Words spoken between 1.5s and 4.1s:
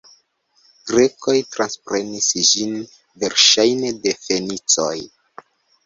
transprenis ĝin verŝajne